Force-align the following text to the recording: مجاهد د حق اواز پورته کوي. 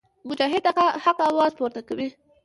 مجاهد 0.29 0.63
د 0.65 0.79
حق 1.03 1.19
اواز 1.29 1.51
پورته 1.57 1.81
کوي. 1.87 2.07